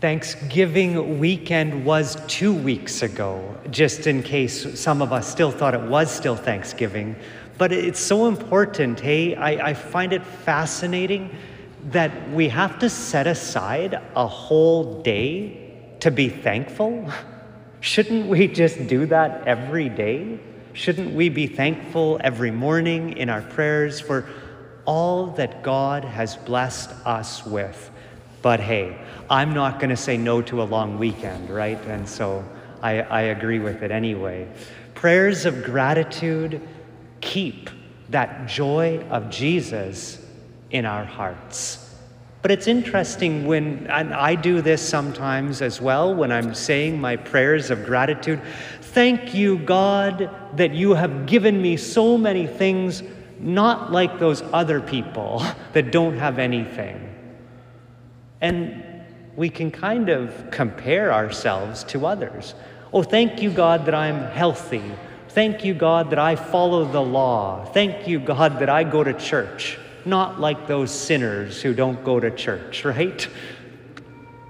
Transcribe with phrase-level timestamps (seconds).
[0.00, 5.82] Thanksgiving weekend was two weeks ago, just in case some of us still thought it
[5.82, 7.14] was still Thanksgiving.
[7.58, 9.34] But it's so important, hey?
[9.34, 11.36] I, I find it fascinating
[11.90, 17.12] that we have to set aside a whole day to be thankful.
[17.80, 20.40] Shouldn't we just do that every day?
[20.72, 24.26] Shouldn't we be thankful every morning in our prayers for
[24.86, 27.90] all that God has blessed us with?
[28.42, 28.98] But hey,
[29.28, 31.80] I'm not going to say no to a long weekend, right?
[31.86, 32.44] And so
[32.82, 34.48] I, I agree with it anyway.
[34.94, 36.66] Prayers of gratitude
[37.20, 37.70] keep
[38.08, 40.24] that joy of Jesus
[40.70, 41.86] in our hearts.
[42.42, 47.16] But it's interesting when, and I do this sometimes as well, when I'm saying my
[47.16, 48.40] prayers of gratitude.
[48.80, 53.02] Thank you, God, that you have given me so many things,
[53.38, 55.44] not like those other people
[55.74, 57.09] that don't have anything.
[58.40, 58.82] And
[59.36, 62.54] we can kind of compare ourselves to others.
[62.92, 64.82] Oh, thank you, God, that I'm healthy.
[65.28, 67.64] Thank you, God, that I follow the law.
[67.66, 69.78] Thank you, God, that I go to church.
[70.04, 73.28] Not like those sinners who don't go to church, right?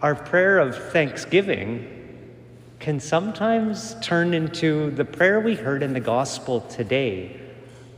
[0.00, 1.94] Our prayer of thanksgiving
[2.78, 7.40] can sometimes turn into the prayer we heard in the gospel today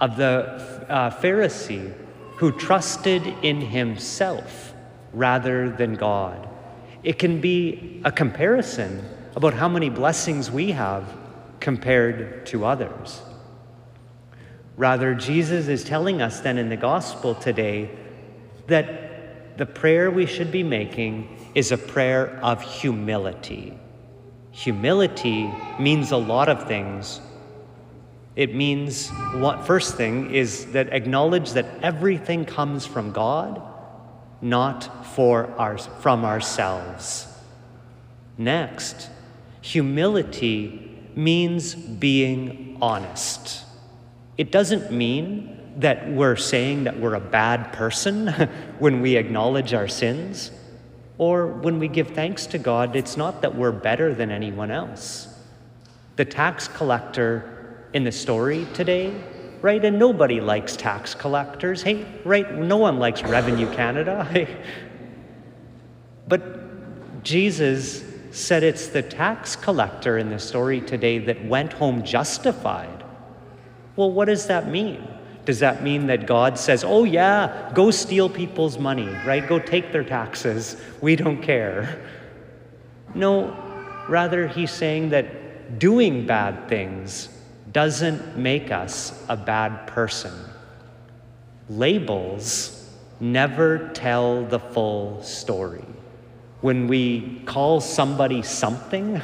[0.00, 1.92] of the uh, Pharisee
[2.36, 4.67] who trusted in himself
[5.12, 6.48] rather than God.
[7.02, 9.04] It can be a comparison
[9.36, 11.04] about how many blessings we have
[11.60, 13.22] compared to others.
[14.76, 17.90] Rather, Jesus is telling us then in the gospel today
[18.66, 23.76] that the prayer we should be making is a prayer of humility.
[24.52, 27.20] Humility means a lot of things.
[28.36, 33.60] It means what first thing is that acknowledge that everything comes from God
[34.40, 37.26] not for our, from ourselves.
[38.36, 39.10] Next,
[39.60, 43.64] humility means being honest.
[44.36, 48.28] It doesn't mean that we're saying that we're a bad person
[48.78, 50.50] when we acknowledge our sins
[51.18, 52.94] or when we give thanks to God.
[52.94, 55.28] It's not that we're better than anyone else.
[56.16, 59.14] The tax collector in the story today
[59.62, 59.84] right?
[59.84, 61.82] And nobody likes tax collectors.
[61.82, 62.54] Hey, right?
[62.54, 64.26] No one likes Revenue Canada.
[64.32, 64.56] Hey.
[66.26, 73.02] But Jesus said it's the tax collector in the story today that went home justified.
[73.96, 75.06] Well, what does that mean?
[75.44, 79.46] Does that mean that God says, oh, yeah, go steal people's money, right?
[79.46, 80.76] Go take their taxes.
[81.00, 82.04] We don't care.
[83.14, 83.56] No,
[84.08, 87.30] rather, he's saying that doing bad things
[87.72, 90.32] doesn't make us a bad person.
[91.68, 92.74] Labels
[93.20, 95.84] never tell the full story.
[96.60, 99.20] When we call somebody something,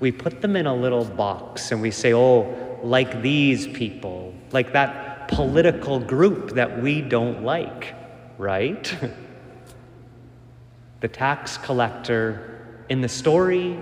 [0.00, 4.72] we put them in a little box and we say, oh, like these people, like
[4.72, 7.94] that political group that we don't like,
[8.38, 8.96] right?
[11.00, 13.78] the tax collector in the story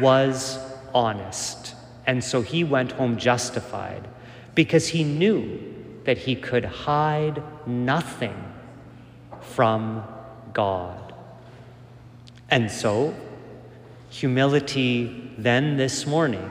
[0.00, 0.58] was
[0.94, 1.74] honest.
[2.10, 4.08] And so he went home justified
[4.56, 5.60] because he knew
[6.02, 8.34] that he could hide nothing
[9.40, 10.02] from
[10.52, 11.14] God.
[12.50, 13.14] And so,
[14.08, 16.50] humility then this morning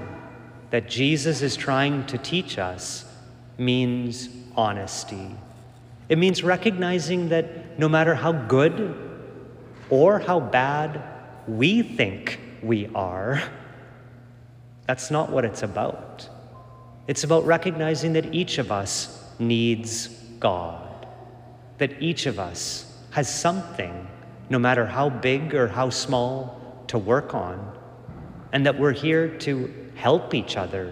[0.70, 3.04] that Jesus is trying to teach us
[3.58, 5.36] means honesty.
[6.08, 8.96] It means recognizing that no matter how good
[9.90, 11.04] or how bad
[11.50, 13.44] we think we are,
[14.90, 16.28] that's not what it's about.
[17.06, 20.08] It's about recognizing that each of us needs
[20.40, 21.06] God,
[21.78, 24.08] that each of us has something,
[24.50, 27.78] no matter how big or how small, to work on,
[28.52, 30.92] and that we're here to help each other,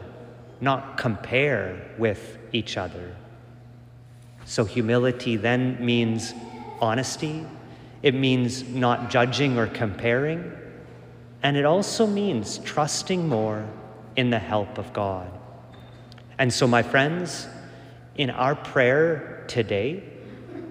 [0.61, 3.15] not compare with each other.
[4.45, 6.35] So, humility then means
[6.79, 7.47] honesty,
[8.03, 10.53] it means not judging or comparing,
[11.41, 13.67] and it also means trusting more
[14.17, 15.31] in the help of God.
[16.37, 17.47] And so, my friends,
[18.15, 20.03] in our prayer today,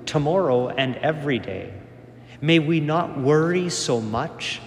[0.04, 1.72] tomorrow, and every day,
[2.40, 4.60] may we not worry so much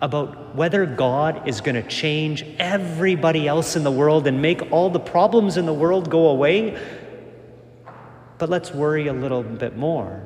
[0.00, 4.88] about whether God is going to change everybody else in the world and make all
[4.88, 6.80] the problems in the world go away.
[8.38, 10.22] But let's worry a little bit more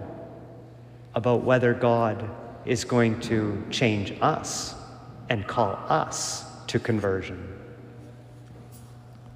[1.15, 2.31] about whether God
[2.65, 4.75] is going to change us
[5.29, 7.54] and call us to conversion.